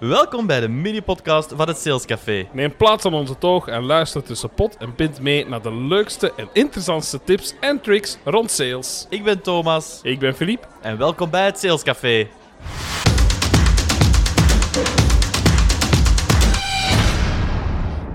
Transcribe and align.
Welkom 0.00 0.46
bij 0.46 0.60
de 0.60 0.68
mini-podcast 0.68 1.52
van 1.56 1.68
het 1.68 1.78
Sales 1.78 2.04
Café. 2.04 2.48
Neem 2.52 2.76
plaats 2.76 3.04
aan 3.04 3.14
onze 3.14 3.38
toog 3.38 3.66
en 3.66 3.82
luister 3.82 4.22
tussen 4.22 4.50
pot 4.50 4.76
en 4.76 4.94
pint 4.94 5.20
mee 5.20 5.46
naar 5.46 5.62
de 5.62 5.74
leukste 5.74 6.32
en 6.36 6.48
interessantste 6.52 7.20
tips 7.24 7.54
en 7.60 7.80
tricks 7.80 8.18
rond 8.24 8.50
sales. 8.50 9.06
Ik 9.10 9.24
ben 9.24 9.42
Thomas 9.42 10.00
Ik 10.02 10.18
ben 10.18 10.34
Philippe. 10.34 10.66
en 10.82 10.98
welkom 10.98 11.30
bij 11.30 11.44
het 11.44 11.58
Sales 11.58 11.82
Café. 11.82 12.28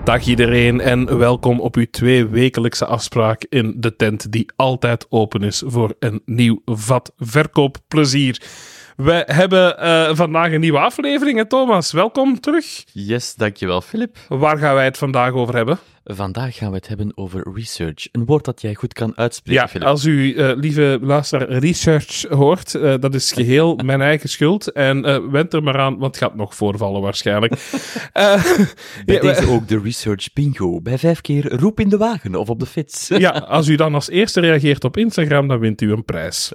Dag 0.04 0.26
iedereen 0.26 0.80
en 0.80 1.18
welkom 1.18 1.60
op 1.60 1.76
uw 1.76 1.86
twee 1.90 2.26
wekelijkse 2.26 2.86
afspraak 2.86 3.46
in 3.48 3.74
de 3.76 3.96
tent 3.96 4.32
die 4.32 4.46
altijd 4.56 5.06
open 5.08 5.42
is 5.42 5.62
voor 5.66 5.94
een 5.98 6.22
nieuw 6.24 6.62
vat 6.64 7.12
verkoopplezier. 7.16 8.42
We 8.96 9.22
hebben 9.26 9.78
eh, 9.78 10.10
vandaag 10.14 10.52
een 10.52 10.60
nieuwe 10.60 10.78
aflevering, 10.78 11.38
hè, 11.38 11.46
Thomas. 11.46 11.92
Welkom 11.92 12.40
terug. 12.40 12.84
Yes, 12.92 13.34
dankjewel 13.34 13.80
Filip. 13.80 14.16
Waar 14.28 14.58
gaan 14.58 14.74
wij 14.74 14.84
het 14.84 14.98
vandaag 14.98 15.32
over 15.32 15.54
hebben? 15.54 15.78
Vandaag 16.04 16.56
gaan 16.56 16.70
we 16.70 16.76
het 16.76 16.88
hebben 16.88 17.12
over 17.14 17.46
research. 17.54 18.08
Een 18.12 18.24
woord 18.24 18.44
dat 18.44 18.60
jij 18.60 18.74
goed 18.74 18.92
kan 18.92 19.16
uitspreken, 19.16 19.80
Ja, 19.80 19.86
als 19.86 20.04
u, 20.04 20.34
eh, 20.34 20.50
lieve 20.56 20.98
luisteraar, 21.02 21.48
research 21.48 22.22
hoort, 22.28 22.74
eh, 22.74 22.94
dat 23.00 23.14
is 23.14 23.32
geheel 23.32 23.76
mijn 23.84 24.00
eigen 24.00 24.28
schuld. 24.28 24.72
En 24.72 25.04
eh 25.04 25.18
wend 25.30 25.52
er 25.52 25.62
maar 25.62 25.78
aan, 25.78 25.98
want 25.98 26.14
het 26.14 26.24
gaat 26.24 26.36
nog 26.36 26.54
voorvallen 26.54 27.00
waarschijnlijk. 27.02 27.52
Bij 29.06 29.18
deze 29.20 29.48
ook 29.48 29.68
de 29.68 29.80
research 29.80 30.32
bingo. 30.32 30.80
Bij 30.80 30.98
vijf 30.98 31.20
keer 31.20 31.54
roep 31.54 31.80
in 31.80 31.88
de 31.88 31.96
wagen 31.96 32.34
of 32.34 32.48
op 32.48 32.60
de 32.60 32.66
fiets. 32.66 33.08
ja, 33.08 33.30
als 33.30 33.68
u 33.68 33.74
dan 33.74 33.94
als 33.94 34.08
eerste 34.08 34.40
reageert 34.40 34.84
op 34.84 34.96
Instagram, 34.96 35.48
dan 35.48 35.58
wint 35.58 35.80
u 35.80 35.92
een 35.92 36.04
prijs. 36.04 36.52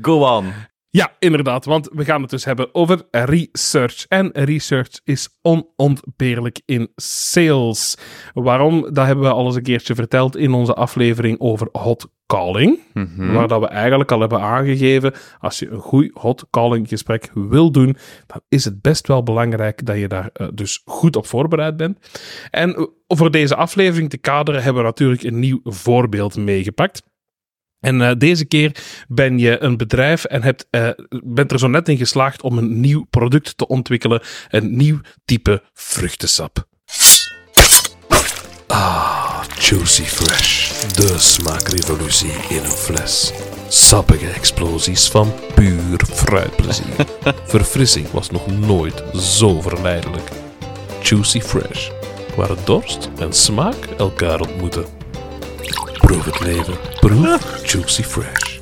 Go 0.00 0.36
on. 0.36 0.52
Ja, 0.92 1.12
inderdaad, 1.18 1.64
want 1.64 1.88
we 1.92 2.04
gaan 2.04 2.20
het 2.20 2.30
dus 2.30 2.44
hebben 2.44 2.74
over 2.74 3.02
research. 3.10 4.06
En 4.08 4.30
research 4.32 5.00
is 5.04 5.28
onontbeerlijk 5.42 6.60
in 6.64 6.92
sales. 6.96 7.96
Waarom? 8.32 8.80
Dat 8.92 9.06
hebben 9.06 9.24
we 9.24 9.30
al 9.30 9.46
eens 9.46 9.54
een 9.54 9.62
keertje 9.62 9.94
verteld 9.94 10.36
in 10.36 10.52
onze 10.52 10.74
aflevering 10.74 11.40
over 11.40 11.68
hot 11.72 12.08
calling. 12.26 12.78
Mhm. 12.94 13.32
Waar 13.32 13.48
dat 13.48 13.60
we 13.60 13.66
eigenlijk 13.66 14.12
al 14.12 14.20
hebben 14.20 14.40
aangegeven, 14.40 15.12
als 15.38 15.58
je 15.58 15.68
een 15.68 15.80
goed 15.80 16.10
hot 16.14 16.46
calling 16.50 16.88
gesprek 16.88 17.30
wil 17.34 17.72
doen, 17.72 17.96
dan 18.26 18.40
is 18.48 18.64
het 18.64 18.82
best 18.82 19.06
wel 19.06 19.22
belangrijk 19.22 19.86
dat 19.86 19.96
je 19.96 20.08
daar 20.08 20.30
eh, 20.32 20.48
dus 20.54 20.82
goed 20.84 21.16
op 21.16 21.26
voorbereid 21.26 21.76
bent. 21.76 21.98
En 22.50 22.90
voor 23.06 23.30
deze 23.30 23.56
aflevering 23.56 24.10
te 24.10 24.18
kaderen 24.18 24.62
hebben 24.62 24.82
we 24.82 24.88
natuurlijk 24.88 25.22
een 25.22 25.38
nieuw 25.38 25.60
voorbeeld 25.64 26.36
meegepakt. 26.36 27.02
En 27.80 28.02
eh, 28.02 28.10
deze 28.18 28.44
keer 28.44 28.76
ben 29.08 29.38
je 29.38 29.62
een 29.62 29.76
bedrijf 29.76 30.24
en 30.24 30.42
hebt, 30.42 30.66
eh, 30.70 30.88
bent 31.24 31.52
er 31.52 31.58
zo 31.58 31.68
net 31.68 31.88
in 31.88 31.96
geslaagd 31.96 32.42
om 32.42 32.58
een 32.58 32.80
nieuw 32.80 33.06
product 33.10 33.56
te 33.56 33.66
ontwikkelen. 33.66 34.22
Een 34.48 34.76
nieuw 34.76 35.00
type 35.24 35.62
vruchtensap. 35.74 36.68
Ah, 38.66 39.42
Juicy 39.58 40.02
Fresh. 40.02 40.70
De 40.94 41.18
smaakrevolutie 41.18 42.32
in 42.48 42.64
een 42.64 42.70
fles. 42.70 43.32
Sappige 43.68 44.26
explosies 44.26 45.08
van 45.08 45.32
puur 45.54 46.00
fruitplezier. 46.06 47.06
Verfrissing 47.46 48.10
was 48.10 48.30
nog 48.30 48.46
nooit 48.46 49.02
zo 49.14 49.60
verleidelijk. 49.60 50.30
Juicy 51.02 51.40
Fresh. 51.40 51.90
Waar 52.36 52.64
dorst 52.64 53.10
en 53.18 53.32
smaak 53.32 53.84
elkaar 53.98 54.40
ontmoeten. 54.40 54.99
Proef 56.10 56.24
het 56.24 56.40
leven. 56.40 56.74
Proef 57.00 57.72
Juicy 57.72 58.02
Fresh. 58.02 58.58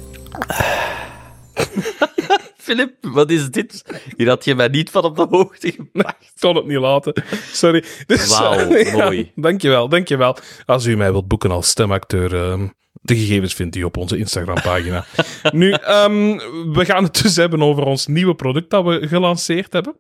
Filip, 2.65 2.95
wat 3.01 3.31
is 3.31 3.51
dit? 3.51 3.85
Hier 4.17 4.29
had 4.29 4.45
je 4.45 4.55
mij 4.55 4.69
niet 4.69 4.91
van 4.91 5.03
op 5.03 5.17
de 5.17 5.27
hoogte 5.31 5.73
gebracht. 5.73 6.17
Ik 6.21 6.41
kon 6.41 6.57
het 6.57 6.67
niet 6.67 6.79
laten. 6.79 7.23
Sorry. 7.53 7.85
Dus, 8.07 8.39
Wauw, 8.39 8.77
ja, 8.77 8.97
mooi. 8.97 9.33
Dankjewel, 9.35 9.89
dankjewel. 9.89 10.37
Als 10.67 10.87
u 10.87 10.97
mij 10.97 11.13
wilt 11.13 11.29
boeken 11.29 11.51
als 11.51 11.69
stemacteur, 11.69 12.35
ehm, 12.35 12.69
de 12.93 13.17
gegevens 13.17 13.55
vindt 13.55 13.77
u 13.77 13.83
op 13.83 13.97
onze 13.97 14.17
Instagram-pagina. 14.17 15.05
nu, 15.53 15.71
ehm, 15.71 16.37
we 16.73 16.85
gaan 16.85 17.05
het 17.05 17.23
dus 17.23 17.37
hebben 17.37 17.63
over 17.63 17.83
ons 17.83 18.07
nieuwe 18.07 18.35
product 18.35 18.71
dat 18.71 18.85
we 18.85 19.09
gelanceerd 19.09 19.73
hebben. 19.73 19.97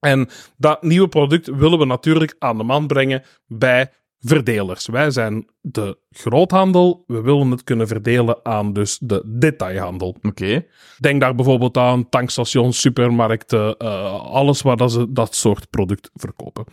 En 0.00 0.28
dat 0.56 0.82
nieuwe 0.82 1.08
product 1.08 1.46
willen 1.46 1.78
we 1.78 1.84
natuurlijk 1.84 2.34
aan 2.38 2.58
de 2.58 2.64
man 2.64 2.86
brengen 2.86 3.22
bij 3.46 3.90
verdelers. 4.22 4.86
Wij 4.86 5.10
zijn 5.10 5.46
de 5.60 5.98
groothandel. 6.10 7.04
We 7.06 7.20
willen 7.20 7.50
het 7.50 7.64
kunnen 7.64 7.86
verdelen 7.86 8.44
aan 8.44 8.72
dus 8.72 8.98
de 8.98 9.22
detailhandel. 9.26 10.16
Oké. 10.22 10.66
Denk 10.98 11.20
daar 11.20 11.34
bijvoorbeeld 11.34 11.76
aan 11.76 12.08
tankstations, 12.08 12.80
supermarkten, 12.80 13.76
eh, 13.76 14.22
alles 14.22 14.62
waar 14.62 14.76
dat 14.76 14.92
ze 14.92 15.12
dat 15.12 15.34
soort 15.34 15.70
product 15.70 16.10
verkopen. 16.14 16.64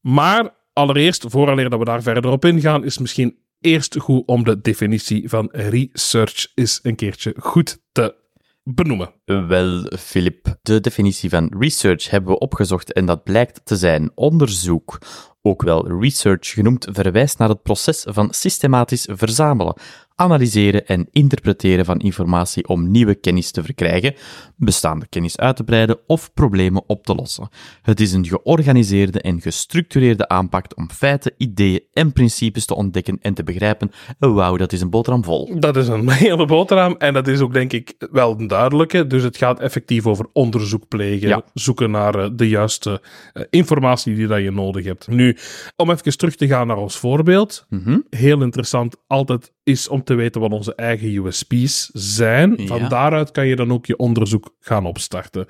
Maar 0.00 0.54
allereerst, 0.72 1.24
vooraleer 1.28 1.70
dat 1.70 1.78
we 1.78 1.84
daar 1.84 2.02
verder 2.02 2.30
op 2.30 2.44
ingaan, 2.44 2.84
is 2.84 2.98
misschien 2.98 3.38
eerst 3.60 3.96
goed 3.98 4.22
om 4.26 4.44
de 4.44 4.60
definitie 4.60 5.28
van 5.28 5.48
research 5.52 6.46
eens 6.54 6.80
een 6.82 6.96
keertje 6.96 7.34
goed 7.38 7.82
te 7.92 8.14
benoemen. 8.62 9.17
Wel, 9.28 9.90
Filip, 9.98 10.56
de 10.62 10.80
definitie 10.80 11.30
van 11.30 11.52
research 11.58 12.10
hebben 12.10 12.32
we 12.32 12.38
opgezocht 12.38 12.92
en 12.92 13.06
dat 13.06 13.24
blijkt 13.24 13.60
te 13.64 13.76
zijn 13.76 14.10
onderzoek. 14.14 14.98
Ook 15.42 15.62
wel 15.62 16.00
research 16.00 16.48
genoemd 16.48 16.88
verwijst 16.90 17.38
naar 17.38 17.48
het 17.48 17.62
proces 17.62 18.04
van 18.08 18.28
systematisch 18.30 19.08
verzamelen, 19.10 19.74
analyseren 20.18 20.86
en 20.86 21.08
interpreteren 21.12 21.84
van 21.84 21.98
informatie 21.98 22.68
om 22.68 22.90
nieuwe 22.90 23.14
kennis 23.14 23.50
te 23.50 23.62
verkrijgen, 23.62 24.14
bestaande 24.56 25.06
kennis 25.08 25.36
uit 25.36 25.56
te 25.56 25.64
breiden 25.64 25.98
of 26.06 26.32
problemen 26.34 26.82
op 26.86 27.04
te 27.04 27.14
lossen. 27.14 27.48
Het 27.82 28.00
is 28.00 28.12
een 28.12 28.26
georganiseerde 28.26 29.20
en 29.20 29.40
gestructureerde 29.40 30.28
aanpak 30.28 30.64
om 30.74 30.90
feiten, 30.90 31.32
ideeën 31.36 31.80
en 31.92 32.12
principes 32.12 32.64
te 32.64 32.74
ontdekken 32.74 33.18
en 33.20 33.34
te 33.34 33.42
begrijpen. 33.44 33.90
Wauw, 34.18 34.56
dat 34.56 34.72
is 34.72 34.80
een 34.80 34.90
boterham 34.90 35.24
vol. 35.24 35.60
Dat 35.60 35.76
is 35.76 35.88
een 35.88 36.10
hele 36.24 36.46
boterham 36.46 36.94
en 36.98 37.14
dat 37.14 37.28
is 37.28 37.40
ook 37.40 37.52
denk 37.52 37.72
ik 37.72 37.94
wel 38.10 38.38
een 38.38 38.46
duidelijke. 38.46 39.06
Het 39.22 39.36
gaat 39.36 39.60
effectief 39.60 40.06
over 40.06 40.26
onderzoek 40.32 40.88
plegen, 40.88 41.28
Ja. 41.28 41.42
zoeken 41.54 41.90
naar 41.90 42.14
eh, 42.14 42.30
de 42.32 42.48
juiste 42.48 43.00
eh, 43.32 43.42
informatie 43.50 44.14
die 44.14 44.26
dat 44.26 44.42
je 44.42 44.50
nodig 44.50 44.84
hebt. 44.84 45.08
Nu, 45.08 45.36
om 45.76 45.90
even 45.90 46.16
terug 46.18 46.36
te 46.36 46.46
gaan 46.46 46.66
naar 46.66 46.76
ons 46.76 46.96
voorbeeld. 46.98 47.66
Mhm. 47.68 47.98
Heel 48.10 48.42
interessant 48.42 48.96
altijd 49.06 49.52
is 49.62 49.88
om 49.88 50.04
te 50.04 50.14
weten 50.14 50.40
wat 50.40 50.52
onze 50.52 50.74
eigen 50.74 51.14
USP's 51.26 51.90
zijn. 51.92 52.54
Ja. 52.56 52.66
Van 52.66 52.88
daaruit 52.88 53.30
kan 53.30 53.46
je 53.46 53.56
dan 53.56 53.72
ook 53.72 53.86
je 53.86 53.96
onderzoek 53.96 54.54
gaan 54.60 54.86
opstarten. 54.86 55.46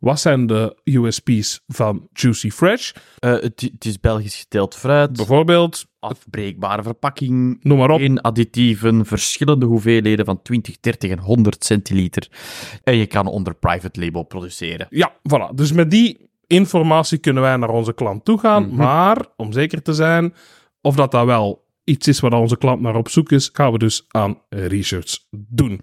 Wat 0.00 0.20
zijn 0.20 0.46
de 0.46 0.76
USP's 0.84 1.60
van 1.66 2.08
Juicy 2.12 2.50
Fresh? 2.50 2.92
Eh, 3.18 3.30
het, 3.30 3.60
het 3.60 3.84
is 3.84 4.00
Belgisch 4.00 4.36
geteeld 4.36 4.74
fruit. 4.74 5.12
Bijvoorbeeld, 5.12 5.86
afbreekbare 5.98 6.82
verpakking, 6.82 7.58
noem 7.62 7.78
maar 7.78 7.90
op. 7.90 7.98
geen 7.98 8.20
additieven, 8.20 9.06
verschillende 9.06 9.66
hoeveelheden 9.66 10.24
van 10.24 10.42
20, 10.42 10.80
30 10.80 11.10
en 11.10 11.18
100 11.18 11.64
centiliter. 11.64 12.28
En 12.82 12.96
je 12.96 13.06
kan 13.06 13.26
onder 13.26 13.54
private 13.54 14.00
label 14.00 14.22
produceren. 14.22 14.86
Ja, 14.90 15.12
voilà. 15.12 15.54
Dus 15.54 15.72
met 15.72 15.90
die 15.90 16.30
informatie 16.46 17.18
kunnen 17.18 17.42
wij 17.42 17.56
naar 17.56 17.68
onze 17.70 17.92
klant 17.92 18.24
toe 18.24 18.38
gaan. 18.38 18.66
Mhm. 18.66 18.76
Maar 18.76 19.26
om 19.36 19.52
zeker 19.52 19.82
te 19.82 19.92
zijn 19.92 20.34
of 20.80 20.96
dat 20.96 21.10
dat 21.10 21.24
wel 21.26 21.64
iets 21.84 22.08
is 22.08 22.20
waar 22.20 22.32
onze 22.32 22.56
klant 22.56 22.80
naar 22.80 22.96
op 22.96 23.08
zoek 23.08 23.32
is, 23.32 23.50
gaan 23.52 23.72
we 23.72 23.78
dus 23.78 24.04
aan 24.08 24.38
research 24.48 25.18
doen. 25.30 25.80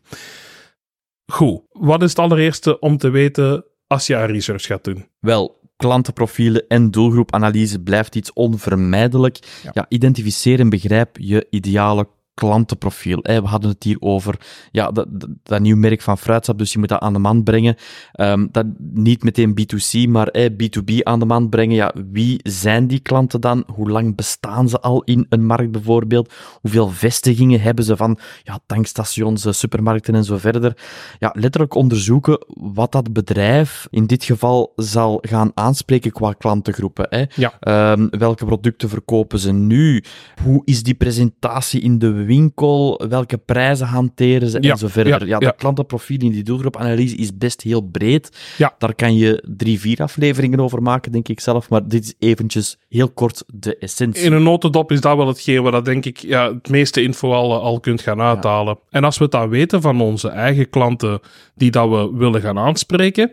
Goed, 1.25 1.61
wat 1.71 2.01
is 2.01 2.09
het 2.09 2.19
allereerste 2.19 2.79
om 2.79 2.97
te 2.97 3.09
weten 3.09 3.65
als 3.91 4.07
je 4.07 4.15
aan 4.15 4.25
research 4.25 4.65
gaat 4.65 4.83
doen? 4.83 5.05
Wel, 5.19 5.59
klantenprofielen 5.77 6.67
en 6.67 6.91
doelgroepanalyse 6.91 7.79
blijft 7.79 8.15
iets 8.15 8.33
onvermijdelijk. 8.33 9.37
Ja. 9.63 9.71
Ja. 9.73 9.85
identificeer 9.89 10.59
en 10.59 10.69
begrijp 10.69 11.17
je 11.17 11.47
ideale 11.49 12.07
klantenprofiel. 12.41 13.19
hè. 13.21 13.41
We 13.41 13.47
hadden 13.47 13.69
het 13.69 13.83
hier 13.83 13.97
over 13.99 14.35
ja, 14.71 14.91
dat, 14.91 15.07
dat, 15.09 15.29
dat 15.43 15.59
nieuw 15.59 15.75
merk 15.75 16.01
van 16.01 16.17
fruitsap, 16.17 16.57
dus 16.57 16.73
je 16.73 16.79
moet 16.79 16.89
dat 16.89 17.01
aan 17.01 17.13
de 17.13 17.19
man 17.19 17.43
brengen. 17.43 17.75
Ehm, 18.11 18.47
dat 18.51 18.65
niet 18.93 19.23
meteen 19.23 19.59
B2C, 19.59 20.09
maar 20.09 20.27
hè, 20.31 20.49
B2B 20.51 21.03
aan 21.03 21.19
de 21.19 21.25
man 21.25 21.49
brengen. 21.49 21.75
Ja, 21.75 21.93
wie 22.11 22.39
zijn 22.43 22.87
die 22.87 22.99
klanten 22.99 23.41
dan? 23.41 23.63
Hoe 23.73 23.89
lang 23.89 24.15
bestaan 24.15 24.69
ze 24.69 24.79
al 24.79 25.01
in 25.03 25.25
een 25.29 25.45
markt 25.45 25.71
bijvoorbeeld? 25.71 26.33
Hoeveel 26.61 26.89
vestigingen 26.89 27.61
hebben 27.61 27.85
ze 27.85 27.95
van 27.97 28.19
ja, 28.43 28.59
tankstations, 28.65 29.45
eh, 29.45 29.53
supermarkten 29.53 30.15
en 30.15 30.23
zo 30.23 30.37
verder? 30.37 30.77
Ja, 31.19 31.33
letterlijk 31.37 31.75
onderzoeken 31.75 32.45
wat 32.47 32.91
dat 32.91 33.13
bedrijf 33.13 33.87
in 33.89 34.05
dit 34.05 34.23
geval 34.23 34.73
zal 34.75 35.17
gaan 35.21 35.51
aanspreken 35.53 36.11
qua 36.11 36.33
klantengroepen. 36.33 37.05
Hè. 37.09 37.23
Ja. 37.35 37.53
Ehm, 37.59 38.07
welke 38.09 38.45
producten 38.45 38.89
verkopen 38.89 39.39
ze 39.39 39.51
nu? 39.51 40.03
Hoe 40.43 40.61
is 40.65 40.83
die 40.83 40.95
presentatie 40.95 41.81
in 41.81 41.99
de 41.99 42.11
winkel? 42.35 43.01
Welke 43.09 43.37
prijzen 43.37 43.87
hanteren 43.87 44.49
ze? 44.49 44.57
Ja, 44.61 44.71
En 44.71 44.77
zo 44.77 44.87
verder. 44.87 45.19
ja, 45.19 45.25
Ja, 45.25 45.37
ja. 45.39 45.39
dat 45.39 45.55
klantenprofiel 45.55 46.19
in 46.19 46.31
die 46.31 46.43
doelgroepanalyse 46.43 47.15
is 47.15 47.37
best 47.37 47.61
heel 47.61 47.81
breed. 47.81 48.29
Ja. 48.57 48.75
Daar 48.77 48.95
kan 48.95 49.15
je 49.15 49.43
drie, 49.57 49.79
vier 49.79 50.01
afleveringen 50.01 50.59
over 50.59 50.81
maken, 50.81 51.11
denk 51.11 51.27
ik 51.27 51.39
zelf. 51.39 51.69
Maar 51.69 51.87
dit 51.87 52.03
is 52.03 52.13
eventjes 52.19 52.77
heel 52.89 53.09
kort 53.09 53.43
de 53.47 53.77
essentie. 53.77 54.23
In 54.23 54.33
een 54.33 54.43
notendop 54.43 54.91
is 54.91 55.01
dat 55.01 55.17
wel 55.17 55.27
hetgeen 55.27 55.61
waar 55.63 55.71
dat 55.71 55.85
denk 55.85 56.05
ik 56.05 56.17
ja, 56.17 56.53
het 56.53 56.69
meeste 56.69 57.01
info 57.03 57.31
al, 57.31 57.61
al 57.61 57.79
kunt 57.79 58.01
gaan 58.01 58.21
uithalen. 58.21 58.77
En 58.89 59.03
als 59.03 59.17
we 59.17 59.23
het 59.23 59.31
dan 59.33 59.49
weten 59.49 59.81
van 59.81 60.01
onze 60.01 60.27
eigen 60.29 60.69
klanten 60.69 61.19
die 61.55 61.71
dat 61.71 61.89
we 61.89 62.11
willen 62.13 62.41
gaan 62.41 62.59
aanspreken, 62.59 63.31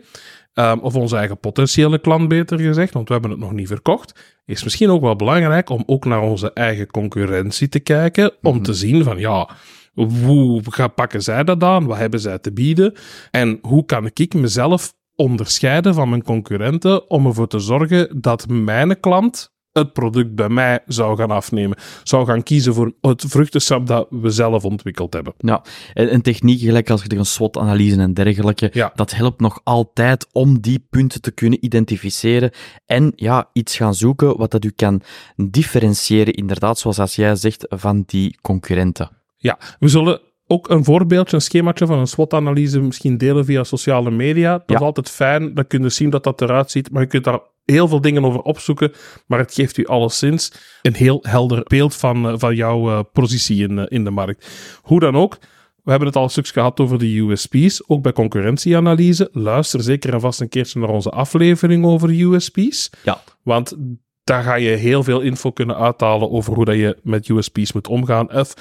ehm, 0.53 0.77
of 0.79 0.95
onze 0.95 1.17
eigen 1.17 1.39
potentiële 1.39 1.99
klant 1.99 2.27
beter 2.27 2.59
gezegd, 2.59 2.93
want 2.93 3.07
we 3.07 3.13
hebben 3.13 3.31
het 3.31 3.39
nog 3.39 3.51
niet 3.51 3.67
verkocht, 3.67 4.39
is 4.45 4.63
misschien 4.63 4.89
ook 4.89 5.01
wel 5.01 5.15
belangrijk 5.15 5.69
om 5.69 5.83
ook 5.85 6.05
naar 6.05 6.21
onze 6.21 6.53
eigen 6.53 6.87
concurrentie 6.87 7.69
te 7.69 7.79
kijken, 7.79 8.31
om 8.41 8.53
Mhm. 8.55 8.63
te 8.63 8.73
zien 8.73 9.03
van 9.03 9.17
ja, 9.17 9.49
hoe 9.93 10.61
gaan 10.69 10.93
pakken 10.93 11.21
zij 11.21 11.43
dat 11.43 11.63
aan? 11.63 11.85
Wat 11.85 11.97
hebben 11.97 12.19
zij 12.19 12.39
te 12.39 12.53
bieden? 12.53 12.93
En 13.31 13.59
hoe 13.61 13.85
kan 13.85 14.09
ik 14.13 14.33
mezelf 14.33 14.93
onderscheiden 15.15 15.93
van 15.93 16.09
mijn 16.09 16.23
concurrenten 16.23 17.09
om 17.09 17.25
ervoor 17.25 17.47
te 17.47 17.59
zorgen 17.59 18.21
dat 18.21 18.47
mijn 18.47 18.99
klant 18.99 19.51
het 19.71 19.93
product 19.93 20.35
bij 20.35 20.49
mij 20.49 20.79
zou 20.87 21.17
gaan 21.17 21.31
afnemen, 21.31 21.77
zou 22.03 22.25
gaan 22.25 22.43
kiezen 22.43 22.73
voor 22.73 22.93
het 23.01 23.23
vruchtensap 23.27 23.87
dat 23.87 24.07
we 24.09 24.29
zelf 24.29 24.65
ontwikkeld 24.65 25.13
hebben. 25.13 25.33
Ja, 25.37 25.63
en, 25.93 26.09
en 26.09 26.21
techniek, 26.21 26.59
gelijk 26.59 26.89
als 26.89 27.03
je 27.07 27.15
een 27.15 27.25
SWOT-analyse 27.25 27.99
en 27.99 28.13
dergelijke, 28.13 28.69
Ja. 28.73 28.91
dat 28.95 29.11
helpt 29.11 29.39
nog 29.41 29.61
altijd 29.63 30.27
om 30.31 30.59
die 30.59 30.85
punten 30.89 31.21
te 31.21 31.31
kunnen 31.31 31.65
identificeren 31.65 32.51
en 32.85 33.11
ja, 33.15 33.49
iets 33.53 33.75
gaan 33.75 33.95
zoeken 33.95 34.37
wat 34.37 34.51
dat 34.51 34.65
u 34.65 34.71
kan 34.75 35.01
differentiëren, 35.35 36.33
inderdaad, 36.33 36.79
zoals 36.79 36.99
als 36.99 37.15
jij 37.15 37.35
zegt, 37.35 37.65
van 37.69 38.03
die 38.05 38.37
concurrenten. 38.41 39.09
Ja, 39.37 39.59
we 39.79 39.87
zullen 39.87 40.21
ook 40.51 40.69
een 40.69 40.83
voorbeeldje, 40.83 41.35
een 41.35 41.41
schemaatje 41.41 41.85
van 41.85 41.99
een 41.99 42.07
SWOT-analyse 42.07 42.81
misschien 42.81 43.17
delen 43.17 43.45
via 43.45 43.63
sociale 43.63 44.11
media. 44.11 44.51
Dat 44.51 44.63
Ja. 44.65 44.75
is 44.75 44.81
altijd 44.81 45.09
fijn, 45.09 45.53
dan 45.53 45.67
kun 45.67 45.81
je 45.81 45.89
zien 45.89 46.09
dat 46.09 46.23
dat 46.23 46.41
eruit 46.41 46.71
ziet, 46.71 46.91
maar 46.91 47.01
je 47.01 47.07
kunt 47.07 47.23
daar 47.23 47.39
heel 47.65 47.87
veel 47.87 48.01
dingen 48.01 48.25
over 48.25 48.39
opzoeken, 48.41 48.91
maar 49.27 49.39
het 49.39 49.53
geeft 49.53 49.77
u 49.77 49.85
alleszins 49.85 50.51
een 50.81 50.95
heel 50.95 51.19
helder 51.27 51.63
beeld 51.63 51.95
van, 51.95 52.27
eh, 52.27 52.33
van 52.37 52.55
jouw 52.55 52.89
eh, 52.89 52.99
positie 53.13 53.67
in, 53.67 53.79
eh, 53.79 53.85
in 53.87 54.03
de 54.03 54.09
markt. 54.09 54.49
Hoe 54.81 54.99
dan 54.99 55.15
ook, 55.15 55.37
we 55.83 55.89
hebben 55.89 56.07
het 56.07 56.17
al 56.17 56.23
een 56.23 56.29
stukje 56.29 56.51
gehad 56.53 56.79
over 56.79 56.99
de 56.99 57.17
USP's, 57.17 57.83
ook 57.87 58.01
bij 58.01 58.13
concurrentieanalyse. 58.13 59.29
Luister 59.31 59.81
zeker 59.83 60.13
en 60.13 60.19
vast 60.19 60.41
een 60.41 60.49
keertje 60.49 60.79
naar 60.79 60.89
onze 60.89 61.09
aflevering 61.09 61.85
over 61.85 62.09
USP's, 62.09 62.89
Ja. 63.03 63.21
want 63.43 63.75
daar 64.23 64.43
ga 64.43 64.55
je 64.55 64.69
heel 64.69 65.03
veel 65.03 65.19
info 65.19 65.51
kunnen 65.51 65.75
uithalen 65.75 66.31
over 66.31 66.53
hoe 66.53 66.65
dat 66.65 66.75
je 66.75 66.97
met 67.03 67.27
USP's 67.29 67.73
moet 67.73 67.87
omgaan 67.87 68.33
of 68.33 68.53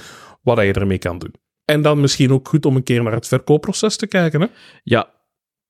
wat 0.43 0.57
dat 0.57 0.65
je 0.65 0.73
ermee 0.73 0.99
kan 0.99 1.19
doen. 1.19 1.35
En 1.71 1.83
dan 1.83 2.01
misschien 2.01 2.33
ook 2.33 2.49
goed 2.49 2.67
om 2.67 2.77
een 2.77 2.83
keer 2.83 3.03
naar 3.03 3.13
het 3.13 3.29
verkoopproces 3.29 3.97
te 3.97 4.07
kijken. 4.07 4.41
Hè? 4.41 4.47
Ja, 4.85 5.09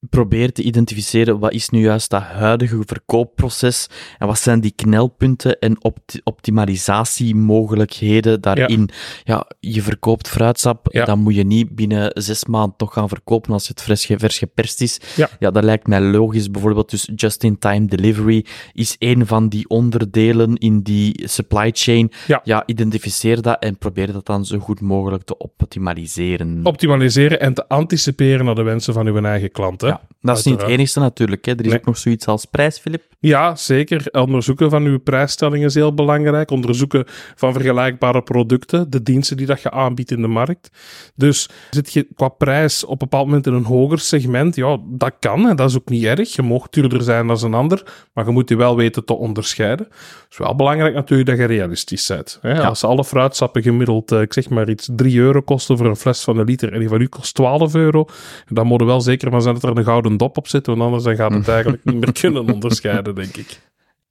probeer 0.00 0.52
te 0.52 0.62
identificeren 0.62 1.38
wat 1.38 1.52
is 1.52 1.68
nu 1.68 1.80
juist 1.80 2.10
dat 2.10 2.22
huidige 2.22 2.82
verkoopproces 2.86 3.86
en 4.18 4.26
wat 4.26 4.38
zijn 4.38 4.60
die 4.60 4.72
knelpunten 4.76 5.58
en 5.58 5.84
opt 5.84 6.20
optimalisatiemogelijkheden 6.24 8.40
daarin. 8.40 8.88
Ja. 9.24 9.46
je 9.60 9.82
verkoopt 9.82 10.28
fruitsap, 10.28 10.86
Ja. 10.90 11.04
dan 11.04 11.18
moet 11.18 11.34
je 11.34 11.44
niet 11.44 11.74
binnen 11.74 12.10
zes 12.14 12.44
maanden 12.44 12.76
toch 12.76 12.92
gaan 12.92 13.08
verkopen 13.08 13.52
als 13.52 13.68
het 13.68 13.82
vers, 13.82 14.06
vers 14.16 14.38
geperst 14.38 14.80
is. 14.80 15.00
Ja. 15.16 15.28
ja, 15.38 15.50
dat 15.50 15.64
lijkt 15.64 15.86
mij 15.86 16.00
logisch. 16.00 16.50
Bijvoorbeeld 16.50 16.90
dus 16.90 17.08
just-in-time 17.14 17.86
delivery 17.86 18.44
is 18.72 18.96
een 18.98 19.26
van 19.26 19.48
die 19.48 19.68
onderdelen 19.68 20.56
in 20.56 20.80
die 20.82 21.28
supply 21.28 21.70
chain. 21.72 22.12
Ja. 22.44 22.62
identificeer 22.66 23.42
dat 23.42 23.62
en 23.62 23.78
probeer 23.78 24.12
dat 24.12 24.26
dan 24.26 24.44
zo 24.44 24.58
goed 24.58 24.80
mogelijk 24.80 25.22
te 25.22 25.38
optimaliseren. 25.38 26.60
Optimaliseren 26.62 27.40
en 27.40 27.54
te 27.54 27.68
anticiperen 27.68 28.44
naar 28.44 28.54
de 28.54 28.62
wensen 28.62 28.94
van 28.94 29.06
uw 29.06 29.22
eigen 29.22 29.50
klant. 29.50 29.80
Hè? 29.80 29.87
Ja, 29.88 30.00
dat 30.20 30.38
is 30.38 30.44
niet 30.44 30.60
het 30.60 30.70
enigste 30.70 31.00
natuurlijk. 31.00 31.44
Hè. 31.44 31.52
Er 31.52 31.60
is 31.60 31.66
Nee. 31.66 31.78
ook 31.78 31.86
nog 31.86 31.98
zoiets 31.98 32.26
als 32.26 32.44
prijs, 32.44 32.78
Filip. 32.78 33.02
Ja, 33.20 33.56
zeker. 33.56 34.06
Onderzoeken 34.12 34.70
van 34.70 34.84
uw 34.84 34.98
prijsstelling 34.98 35.64
is 35.64 35.74
heel 35.74 35.94
belangrijk. 35.94 36.50
Onderzoeken 36.50 37.04
van 37.34 37.52
vergelijkbare 37.52 38.22
producten, 38.22 38.90
de 38.90 39.02
diensten 39.02 39.36
die 39.36 39.46
dat 39.46 39.62
je 39.62 39.70
aanbiedt 39.70 40.10
in 40.10 40.20
de 40.22 40.28
markt. 40.28 40.70
Dus 41.14 41.48
zit 41.70 41.92
je 41.92 42.06
qua 42.14 42.28
prijs 42.28 42.84
op 42.84 42.90
een 42.90 42.98
bepaald 42.98 43.26
moment 43.26 43.46
in 43.46 43.52
een 43.52 43.64
hoger 43.64 43.98
segment, 43.98 44.56
ja, 44.56 44.78
dat 44.84 45.12
kan 45.20 45.48
en 45.48 45.56
dat 45.56 45.70
is 45.70 45.76
ook 45.76 45.88
niet 45.88 46.04
erg. 46.04 46.34
Je 46.34 46.42
mag 46.42 46.68
duurder 46.68 47.02
zijn 47.02 47.26
dan 47.26 47.44
een 47.44 47.54
ander, 47.54 47.82
maar 48.12 48.24
je 48.24 48.30
moet 48.30 48.48
je 48.48 48.56
wel 48.56 48.76
weten 48.76 49.04
te 49.04 49.14
onderscheiden. 49.16 49.86
Het 49.88 50.26
is 50.30 50.38
wel 50.38 50.54
belangrijk 50.54 50.94
natuurlijk 50.94 51.28
dat 51.28 51.38
je 51.38 51.44
realistisch 51.44 52.06
bent. 52.06 52.38
Hè? 52.42 52.52
Ja. 52.52 52.66
Als 52.66 52.84
alle 52.84 53.04
fruitsappen 53.04 53.62
gemiddeld, 53.62 54.12
eh, 54.12 54.20
ik 54.20 54.32
zeg 54.32 54.48
maar 54.48 54.68
iets, 54.70 54.88
3 54.96 55.18
euro 55.18 55.40
kosten 55.40 55.76
voor 55.76 55.86
een 55.86 55.96
fles 55.96 56.22
van 56.24 56.38
een 56.38 56.44
liter 56.44 56.72
en 56.72 56.78
die 56.78 56.88
van 56.88 57.00
u 57.00 57.06
kost 57.06 57.34
12 57.34 57.74
euro, 57.74 58.06
dan 58.48 58.66
moet 58.66 58.80
er 58.80 58.86
wel 58.86 59.00
zeker 59.00 59.30
van 59.30 59.42
zijn 59.42 59.54
dat 59.54 59.62
er 59.62 59.74
een 59.78 59.84
gouden 59.84 60.16
dop 60.16 60.36
op 60.36 60.48
zit, 60.48 60.66
want 60.66 60.80
anders 60.80 61.02
dan 61.02 61.16
gaat 61.16 61.32
het 61.32 61.48
eigenlijk 61.48 61.84
niet 61.84 61.94
meer 61.94 62.12
kunnen 62.12 62.52
onderscheiden, 62.52 63.14
denk 63.14 63.36
ik. 63.36 63.58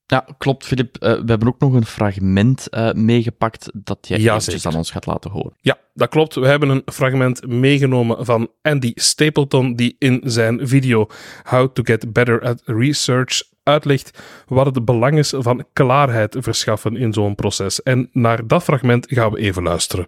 Ja, 0.07 0.25
klopt, 0.37 0.65
Filip. 0.65 0.97
Eh, 0.97 1.11
we 1.11 1.23
hebben 1.25 1.47
ook 1.47 1.59
nog 1.59 1.73
een 1.73 1.85
fragment 1.85 2.69
eh, 2.69 2.91
meegepakt 2.91 3.69
dat 3.73 3.97
jij 4.01 4.19
Ja, 4.19 4.39
aan 4.63 4.75
ons 4.75 4.91
gaat 4.91 5.05
laten 5.05 5.31
horen. 5.31 5.53
Ja, 5.61 5.77
dat 5.93 6.09
klopt. 6.09 6.35
We 6.35 6.47
hebben 6.47 6.69
een 6.69 6.81
fragment 6.85 7.47
meegenomen 7.47 8.25
van 8.25 8.49
Andy 8.61 8.91
Stapleton, 8.95 9.75
die 9.75 9.95
in 9.99 10.21
zijn 10.25 10.67
video 10.67 11.07
How 11.43 11.73
to 11.73 11.83
Get 11.83 12.13
Better 12.13 12.41
at 12.41 12.61
Research 12.65 13.43
uitlegt 13.63 14.19
wat 14.47 14.65
het 14.65 14.85
belang 14.85 15.17
is 15.17 15.33
van 15.37 15.65
klaarheid 15.73 16.35
verschaffen 16.39 16.95
in 16.95 17.13
zo'n 17.13 17.35
proces. 17.35 17.83
En 17.83 18.09
naar 18.11 18.47
dat 18.47 18.63
fragment 18.63 19.05
gaan 19.09 19.31
we 19.31 19.39
even 19.39 19.63
luisteren. 19.63 20.05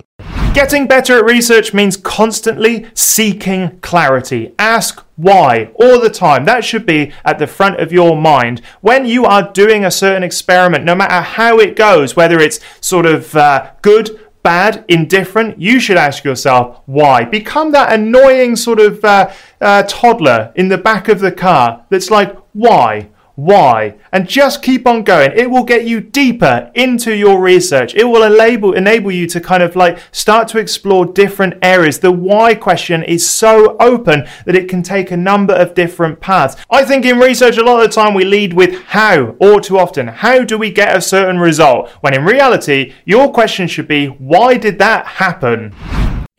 Getting 0.53 0.87
better 0.87 1.17
at 1.17 1.25
research 1.25 1.73
means 1.73 1.95
constantly 1.95 2.87
seeking 2.93 3.79
clarity. 3.79 4.53
Ask 4.59 5.05
why 5.15 5.71
all 5.75 6.01
the 6.01 6.09
time. 6.09 6.43
That 6.45 6.65
should 6.65 6.85
be 6.85 7.13
at 7.23 7.39
the 7.39 7.47
front 7.47 7.79
of 7.79 7.93
your 7.93 8.19
mind. 8.19 8.61
When 8.81 9.05
you 9.05 9.25
are 9.25 9.53
doing 9.53 9.85
a 9.85 9.91
certain 9.91 10.23
experiment, 10.23 10.83
no 10.83 10.95
matter 10.95 11.21
how 11.21 11.59
it 11.59 11.75
goes, 11.75 12.15
whether 12.15 12.39
it's 12.39 12.59
sort 12.81 13.05
of 13.05 13.35
uh, 13.35 13.71
good, 13.81 14.19
bad, 14.43 14.83
indifferent, 14.87 15.61
you 15.61 15.79
should 15.79 15.97
ask 15.97 16.23
yourself 16.23 16.81
why. 16.87 17.23
Become 17.23 17.71
that 17.71 17.93
annoying 17.93 18.55
sort 18.55 18.79
of 18.79 19.05
uh, 19.05 19.31
uh, 19.61 19.83
toddler 19.87 20.51
in 20.55 20.67
the 20.67 20.77
back 20.77 21.07
of 21.07 21.19
the 21.19 21.31
car 21.31 21.85
that's 21.89 22.09
like, 22.09 22.35
why? 22.53 23.09
Why, 23.45 23.95
and 24.11 24.27
just 24.27 24.61
keep 24.61 24.87
on 24.87 25.03
going. 25.03 25.31
It 25.35 25.49
will 25.49 25.63
get 25.63 25.85
you 25.85 25.99
deeper 26.01 26.71
into 26.75 27.15
your 27.15 27.39
research. 27.41 27.95
It 27.95 28.05
will 28.05 28.23
enable 28.23 28.73
enable 28.73 29.11
you 29.11 29.27
to 29.27 29.39
kind 29.39 29.63
of 29.63 29.75
like 29.75 29.99
start 30.11 30.47
to 30.49 30.59
explore 30.59 31.05
different 31.05 31.55
areas. 31.61 31.99
The 31.99 32.11
why 32.11 32.55
question 32.55 33.03
is 33.03 33.29
so 33.29 33.77
open 33.79 34.27
that 34.45 34.55
it 34.55 34.69
can 34.69 34.83
take 34.83 35.11
a 35.11 35.17
number 35.17 35.53
of 35.53 35.73
different 35.73 36.19
paths. 36.19 36.55
I 36.69 36.83
think 36.83 37.05
in 37.05 37.19
research 37.19 37.57
a 37.57 37.63
lot 37.63 37.81
of 37.81 37.89
the 37.89 37.93
time 37.93 38.13
we 38.13 38.25
lead 38.25 38.53
with 38.53 38.83
how, 38.85 39.35
or 39.39 39.61
too 39.61 39.77
often, 39.77 40.07
how 40.07 40.43
do 40.43 40.57
we 40.57 40.71
get 40.71 40.95
a 40.95 41.01
certain 41.01 41.39
result? 41.39 41.89
When 42.01 42.13
in 42.13 42.25
reality, 42.25 42.93
your 43.05 43.31
question 43.31 43.67
should 43.67 43.87
be 43.87 44.07
why 44.07 44.57
did 44.57 44.79
that 44.79 45.05
happen? 45.05 45.73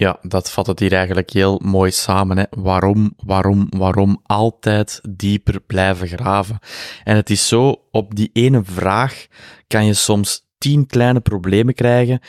Ja, 0.00 0.18
dat 0.22 0.50
vat 0.50 0.66
het 0.66 0.78
hier 0.78 0.92
eigenlijk 0.92 1.30
heel 1.30 1.60
mooi 1.64 1.90
samen. 1.90 2.38
Hè. 2.38 2.44
Waarom, 2.50 3.12
waarom, 3.16 3.66
waarom 3.76 4.20
altijd 4.22 5.00
dieper 5.10 5.60
blijven 5.60 6.08
graven? 6.08 6.58
En 7.04 7.16
het 7.16 7.30
is 7.30 7.48
zo, 7.48 7.76
op 7.90 8.14
die 8.14 8.30
ene 8.32 8.64
vraag 8.64 9.26
kan 9.66 9.86
je 9.86 9.94
soms 9.94 10.46
tien 10.58 10.86
kleine 10.86 11.20
problemen 11.20 11.74
krijgen. 11.74 12.20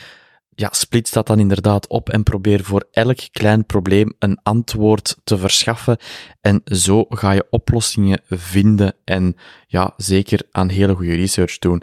Ja, 0.54 0.68
splits 0.72 1.10
dat 1.10 1.26
dan 1.26 1.38
inderdaad 1.38 1.86
op 1.86 2.08
en 2.08 2.22
probeer 2.22 2.64
voor 2.64 2.88
elk 2.90 3.18
klein 3.30 3.66
probleem 3.66 4.12
een 4.18 4.38
antwoord 4.42 5.16
te 5.24 5.38
verschaffen. 5.38 5.96
En 6.40 6.60
zo 6.64 7.04
ga 7.08 7.30
je 7.30 7.46
oplossingen 7.50 8.20
vinden 8.28 8.94
en 9.04 9.36
ja, 9.66 9.92
zeker 9.96 10.42
aan 10.50 10.68
hele 10.68 10.94
goede 10.94 11.14
research 11.14 11.58
doen. 11.58 11.82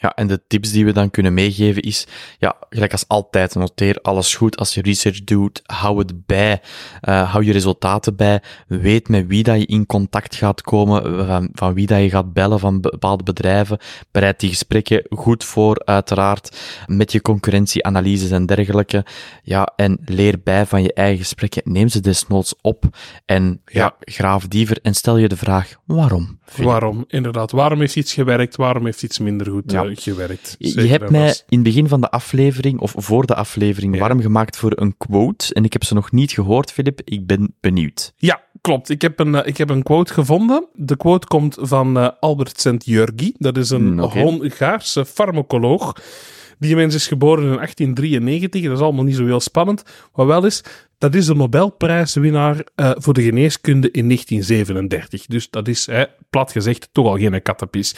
Ja, 0.00 0.14
en 0.14 0.26
de 0.26 0.40
tips 0.46 0.72
die 0.72 0.84
we 0.84 0.92
dan 0.92 1.10
kunnen 1.10 1.34
meegeven 1.34 1.82
is, 1.82 2.06
ja, 2.38 2.56
gelijk 2.70 2.92
als 2.92 3.08
altijd, 3.08 3.54
noteer 3.54 3.98
alles 4.02 4.34
goed. 4.34 4.56
Als 4.56 4.74
je 4.74 4.82
research 4.82 5.24
doet, 5.24 5.62
hou 5.64 5.98
het 5.98 6.26
bij. 6.26 6.60
Uh, 7.08 7.32
hou 7.32 7.44
je 7.44 7.52
resultaten 7.52 8.16
bij. 8.16 8.42
Weet 8.66 9.08
met 9.08 9.26
wie 9.26 9.42
dat 9.42 9.58
je 9.58 9.66
in 9.66 9.86
contact 9.86 10.34
gaat 10.34 10.62
komen, 10.62 11.26
van, 11.26 11.48
van 11.52 11.74
wie 11.74 11.86
dat 11.86 12.00
je 12.00 12.10
gaat 12.10 12.32
bellen 12.32 12.58
van 12.58 12.80
bepaalde 12.80 13.22
bedrijven. 13.22 13.78
Bereid 14.10 14.40
die 14.40 14.48
gesprekken 14.48 15.06
goed 15.10 15.44
voor, 15.44 15.82
uiteraard, 15.84 16.56
met 16.86 17.12
je 17.12 17.22
concurrentieanalyses 17.22 18.30
en 18.30 18.46
dergelijke. 18.46 19.04
Ja, 19.42 19.72
en 19.76 19.98
leer 20.04 20.40
bij 20.44 20.66
van 20.66 20.82
je 20.82 20.92
eigen 20.92 21.18
gesprekken. 21.18 21.62
Neem 21.64 21.88
ze 21.88 22.00
desnoods 22.00 22.54
op 22.60 22.84
en 23.26 23.60
ja, 23.64 23.80
ja 23.80 23.94
graaf 24.00 24.48
diever 24.48 24.78
en 24.82 24.94
stel 24.94 25.16
je 25.16 25.28
de 25.28 25.36
vraag, 25.36 25.74
waarom? 25.84 26.38
Waarom, 26.56 27.04
inderdaad. 27.08 27.50
Waarom 27.50 27.80
heeft 27.80 27.96
iets 27.96 28.14
gewerkt? 28.14 28.56
Waarom 28.56 28.84
heeft 28.84 29.02
iets 29.02 29.18
minder 29.18 29.46
goed 29.46 29.70
ja. 29.70 29.87
Zeker 30.58 30.82
je 30.82 30.88
hebt 30.88 31.10
mij 31.10 31.26
was. 31.26 31.44
in 31.48 31.58
het 31.58 31.66
begin 31.66 31.88
van 31.88 32.00
de 32.00 32.10
aflevering, 32.10 32.80
of 32.80 32.94
voor 32.96 33.26
de 33.26 33.34
aflevering, 33.34 33.94
ja. 33.94 34.00
warm 34.00 34.20
gemaakt 34.20 34.56
voor 34.56 34.72
een 34.74 34.96
quote. 34.96 35.54
En 35.54 35.64
ik 35.64 35.72
heb 35.72 35.84
ze 35.84 35.94
nog 35.94 36.12
niet 36.12 36.32
gehoord, 36.32 36.72
Filip. 36.72 37.00
Ik 37.04 37.26
ben 37.26 37.54
benieuwd. 37.60 38.12
Ja, 38.16 38.42
klopt. 38.60 38.88
Ik 38.88 39.02
heb 39.02 39.18
een, 39.18 39.34
uh, 39.34 39.40
ik 39.44 39.56
heb 39.56 39.70
een 39.70 39.82
quote 39.82 40.12
gevonden. 40.12 40.66
De 40.74 40.96
quote 40.96 41.26
komt 41.26 41.56
van 41.60 41.98
uh, 41.98 42.08
Albert 42.20 42.60
Szent-Jurgi. 42.60 43.34
Dat 43.38 43.56
is 43.56 43.70
een 43.70 43.92
mm, 43.92 44.00
okay. 44.00 44.22
Hongaarse 44.22 45.04
farmacoloog. 45.06 45.94
Die 46.58 46.76
mens 46.76 46.94
is 46.94 47.06
geboren 47.06 47.44
in 47.44 47.54
1893. 47.54 48.62
Dat 48.62 48.72
is 48.72 48.80
allemaal 48.80 49.04
niet 49.04 49.16
zo 49.16 49.24
heel 49.24 49.40
spannend. 49.40 49.82
Wat 50.12 50.26
wel 50.26 50.44
is, 50.44 50.64
dat 50.98 51.14
is 51.14 51.26
de 51.26 51.34
Nobelprijswinnaar 51.34 52.64
uh, 52.76 52.90
voor 52.94 53.14
de 53.14 53.22
geneeskunde 53.22 53.90
in 53.90 54.04
1937. 54.04 55.26
Dus 55.26 55.50
dat 55.50 55.68
is, 55.68 55.86
hè, 55.86 56.04
plat 56.30 56.52
gezegd, 56.52 56.88
toch 56.92 57.06
al 57.06 57.16
geen 57.16 57.42
kattenpis. 57.42 57.94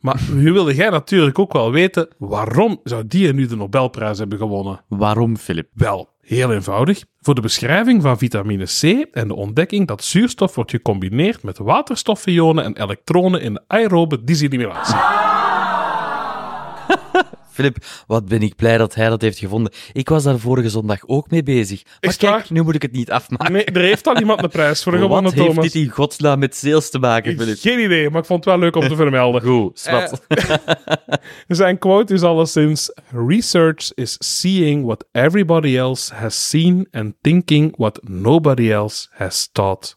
Maar 0.00 0.20
nu 0.30 0.52
wilde 0.52 0.74
jij 0.74 0.90
natuurlijk 0.90 1.38
ook 1.38 1.52
wel 1.52 1.72
weten, 1.72 2.08
waarom 2.18 2.80
zou 2.84 3.06
die 3.06 3.32
nu 3.32 3.46
de 3.46 3.56
Nobelprijs 3.56 4.18
hebben 4.18 4.38
gewonnen? 4.38 4.80
Waarom, 4.88 5.36
Filip? 5.36 5.68
Wel, 5.72 6.14
Heel 6.26 6.52
eenvoudig. 6.52 7.04
Voor 7.20 7.34
de 7.34 7.40
beschrijving 7.40 8.02
van 8.02 8.18
vitamine 8.18 8.64
C 8.64 8.82
en 9.12 9.28
de 9.28 9.34
ontdekking 9.34 9.86
dat 9.86 10.04
zuurstof 10.04 10.54
wordt 10.54 10.70
gecombineerd 10.70 11.42
met 11.42 11.58
waterstofionen 11.58 12.64
en 12.64 12.82
elektronen 12.82 13.40
in 13.40 13.54
de 13.54 13.62
aerobe 13.66 14.24
desimelatie. 14.24 14.96
Filip, 17.56 17.76
wat 18.06 18.28
ben 18.28 18.42
ik 18.42 18.56
blij 18.56 18.78
dat 18.78 18.94
hij 18.94 19.08
dat 19.08 19.20
heeft 19.20 19.38
gevonden. 19.38 19.72
Ik 19.92 20.08
was 20.08 20.22
daar 20.22 20.38
vorige 20.38 20.68
zondag 20.70 20.98
ook 21.06 21.30
mee 21.30 21.42
bezig. 21.42 21.84
Maar 21.84 21.96
Echt 22.00 22.16
kijk, 22.16 22.32
waar? 22.32 22.46
nu 22.48 22.62
moet 22.62 22.74
ik 22.74 22.82
het 22.82 22.92
niet 22.92 23.10
afmaken. 23.10 23.52
Nee, 23.52 23.64
er 23.64 23.80
heeft 23.80 24.06
al 24.06 24.18
iemand 24.18 24.42
een 24.42 24.48
prijs 24.48 24.82
voor 24.82 24.92
gewonnen, 24.98 25.22
wat 25.22 25.32
heeft 25.34 25.46
Thomas. 25.46 25.72
dit 25.72 25.82
in 25.82 25.88
godsnaam 25.90 26.38
met 26.38 26.56
sales 26.56 26.90
te 26.90 26.98
maken, 26.98 27.36
Filip? 27.38 27.58
Geen 27.60 27.78
idee, 27.84 28.10
maar 28.10 28.20
ik 28.20 28.26
vond 28.26 28.44
het 28.44 28.54
wel 28.54 28.62
leuk 28.62 28.76
om 28.76 28.88
te 28.88 28.96
vermelden. 29.04 29.42
Goed, 29.42 29.78
zwart. 29.80 30.20
Zijn 31.48 31.78
quote 31.78 32.14
is 32.14 32.22
alleszins: 32.22 32.92
Research 33.28 33.94
is 33.94 34.16
seeing 34.18 34.84
what 34.84 35.04
everybody 35.12 35.76
else 35.76 36.14
has 36.14 36.48
seen 36.48 36.88
and 36.90 37.14
thinking 37.20 37.76
what 37.76 37.98
nobody 38.08 38.72
else 38.72 39.08
has 39.10 39.48
thought. 39.52 39.96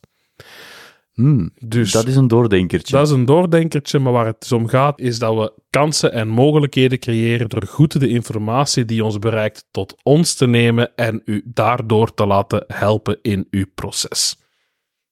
Hmm, 1.20 1.50
Dus 1.60 1.92
dat 1.92 2.08
is 2.08 2.16
een 2.16 2.28
doordenkertje. 2.28 2.96
dat 2.96 3.08
is 3.08 3.14
een 3.14 3.26
doordenkertje, 3.26 4.00
maar 4.00 4.14
waar 4.14 4.26
het 4.26 4.40
dus 4.40 4.52
om 4.52 4.68
gaat 4.68 5.00
is 5.00 5.20
dat 5.20 5.36
we 5.36 5.54
kansen 5.70 6.12
en 6.14 6.28
mogelijkheden 6.28 7.00
creëren 7.00 7.50
door 7.50 7.68
goed 7.68 8.00
de 8.00 8.08
informatie 8.08 8.86
die 8.86 9.04
ons 9.04 9.20
bereikt 9.20 9.66
tot 9.72 9.96
ons 10.04 10.34
te 10.34 10.48
nemen 10.48 10.96
en 10.96 11.22
u 11.26 11.42
daardoor 11.46 12.14
te 12.14 12.26
laten 12.26 12.64
helpen 12.68 13.20
in 13.22 13.48
uw 13.52 13.66
proces. 13.76 14.38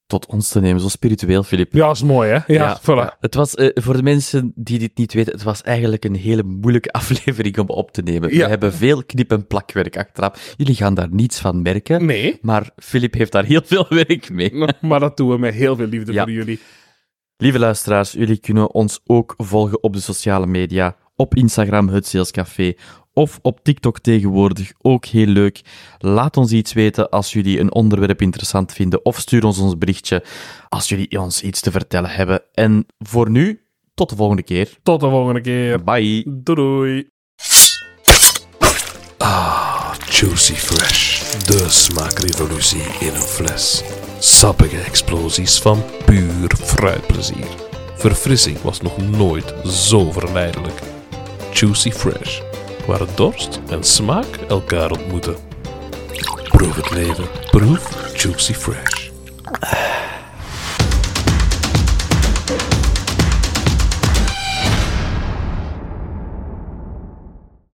Tot 0.08 0.26
ons 0.26 0.48
te 0.48 0.60
nemen, 0.60 0.80
zo 0.80 0.88
spiritueel, 0.88 1.42
Filip. 1.42 1.72
Ja, 1.72 1.90
is 1.90 2.02
mooi 2.02 2.30
hè? 2.30 2.52
Ja, 2.54 2.80
voilà. 2.80 3.18
Het 3.20 3.34
was, 3.34 3.54
eh, 3.54 3.68
voor 3.74 3.96
de 3.96 4.02
mensen 4.02 4.52
die 4.54 4.78
dit 4.78 4.96
niet 4.96 5.12
weten, 5.12 5.32
het 5.32 5.42
was 5.42 5.62
eigenlijk 5.62 6.04
een 6.04 6.14
hele 6.16 6.42
moeilijke 6.42 6.92
aflevering 7.00 7.58
om 7.58 7.68
op 7.68 7.90
te 7.92 8.02
nemen. 8.02 8.34
Ja. 8.34 8.42
We 8.44 8.48
hebben 8.48 8.72
veel 8.72 9.04
knip- 9.04 9.32
en 9.32 9.46
plakwerk 9.46 9.96
achteraf. 9.96 10.54
Jullie 10.56 10.74
gaan 10.74 10.94
daar 10.94 11.08
niets 11.10 11.38
van 11.40 11.62
merken, 11.62 12.06
Nee, 12.06 12.38
maar 12.42 12.70
Filip 12.76 13.14
heeft 13.14 13.32
daar 13.32 13.44
heel 13.44 13.60
veel 13.64 13.86
werk 13.88 14.30
mee. 14.30 14.52
maar 14.80 15.00
dat 15.00 15.16
doen 15.16 15.28
we 15.30 15.38
met 15.38 15.54
heel 15.54 15.76
veel 15.76 15.86
liefde 15.86 16.12
Ja. 16.12 16.22
voor 16.22 16.32
jullie. 16.32 16.60
Lieve 17.36 17.58
luisteraars, 17.58 18.12
jullie 18.12 18.38
kunnen 18.38 18.74
ons 18.74 19.00
ook 19.06 19.34
volgen 19.36 19.82
op 19.82 19.92
de 19.92 20.00
sociale 20.00 20.46
media, 20.46 20.96
op 21.16 21.34
Instagram 21.34 21.88
het 21.88 22.06
Salescafé 22.06 22.74
of 23.18 23.38
op 23.42 23.60
TikTok 23.62 23.98
tegenwoordig, 23.98 24.72
ook 24.78 25.04
heel 25.04 25.26
leuk. 25.26 25.60
Laat 25.98 26.36
ons 26.36 26.52
iets 26.52 26.72
weten 26.72 27.10
als 27.10 27.32
jullie 27.32 27.60
een 27.60 27.74
onderwerp 27.74 28.22
interessant 28.22 28.72
vinden 28.72 29.04
of 29.04 29.18
stuur 29.18 29.44
ons 29.44 29.58
ons 29.58 29.78
berichtje 29.78 30.24
als 30.68 30.88
jullie 30.88 31.20
ons 31.20 31.42
iets 31.42 31.60
te 31.60 31.70
vertellen 31.70 32.10
hebben. 32.10 32.42
En 32.54 32.86
voor 32.98 33.30
nu, 33.30 33.62
tot 33.94 34.10
de 34.10 34.16
volgende 34.16 34.42
keer. 34.42 34.78
Tot 34.82 35.00
de 35.00 35.08
volgende 35.08 35.40
keer. 35.40 35.84
Bye. 35.84 36.22
Doei 36.26 36.56
doei. 36.56 37.10
Ah, 39.18 39.94
Juicy 40.10 40.54
Fresh. 40.54 41.22
De 41.46 41.64
smaakrevolutie 41.68 42.82
in 43.00 43.14
een 43.14 43.28
fles. 43.36 43.82
Sappige 44.18 44.80
explosies 44.80 45.60
van 45.60 45.82
puur 46.04 46.54
fruitplezier. 46.56 47.48
Verfrissing 47.96 48.60
was 48.60 48.80
nog 48.80 48.96
nooit 48.96 49.54
zo 49.64 50.12
verleidelijk. 50.12 50.80
Juicy 51.52 51.90
Fresh. 51.90 52.47
Waar 52.88 53.14
dorst 53.14 53.60
en 53.70 53.84
smaak 53.84 54.36
elkaar 54.48 54.90
ontmoeten. 54.90 55.36
Proef 56.48 56.76
het 56.76 56.90
leven. 56.90 57.24
Proef 57.50 58.12
Juicy 58.22 58.54
Fresh. 58.54 59.10